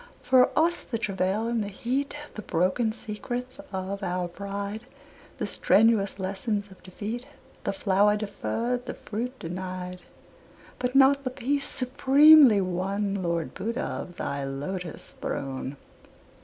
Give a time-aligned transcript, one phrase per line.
[0.23, 4.87] For us the travail and the heat, The broken secrets of our pride,
[5.37, 7.27] The strenuous lessons of defeat,
[7.65, 10.01] The flower deferred, the fruit denied;
[10.79, 15.77] But not the peace, supremely won, Lord Buddha, of thy Lotus throne.